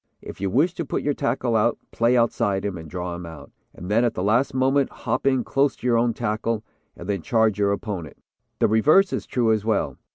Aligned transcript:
If 0.19 0.41
you 0.41 0.49
wish 0.49 0.73
to 0.73 0.83
put 0.83 1.03
your 1.03 1.13
tackle 1.13 1.55
out, 1.55 1.77
play 1.91 2.17
outside 2.17 2.65
him, 2.65 2.75
and 2.75 2.89
draw 2.89 3.15
him 3.15 3.23
out, 3.27 3.51
and 3.71 3.87
then 3.87 4.03
at 4.03 4.15
the 4.15 4.23
last 4.23 4.51
moment 4.51 4.89
hop 4.89 5.27
in 5.27 5.43
close 5.43 5.75
to 5.75 5.85
your 5.85 5.99
own 5.99 6.15
tackle, 6.15 6.63
and 6.97 7.07
then 7.07 7.21
charge 7.21 7.59
your 7.59 7.71
opponent. 7.71 8.17
The 8.57 8.67
reverse 8.67 9.13
is 9.13 9.27
true 9.27 9.51
as 9.53 9.63
well. 9.63 9.99